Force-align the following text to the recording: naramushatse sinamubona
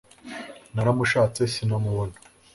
naramushatse 0.73 1.41
sinamubona 1.53 2.15